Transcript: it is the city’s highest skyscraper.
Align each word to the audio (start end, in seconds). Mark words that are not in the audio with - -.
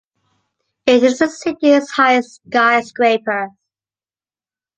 it 0.87 1.03
is 1.03 1.19
the 1.19 1.27
city’s 1.29 1.91
highest 1.91 2.41
skyscraper. 2.47 3.49